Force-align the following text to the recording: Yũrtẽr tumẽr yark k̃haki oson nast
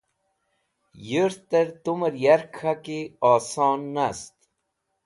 Yũrtẽr 1.09 1.67
tumẽr 1.83 2.15
yark 2.23 2.45
k̃haki 2.55 2.99
oson 3.31 3.79
nast 3.95 4.35